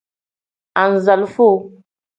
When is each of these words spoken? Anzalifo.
Anzalifo. 0.83 1.47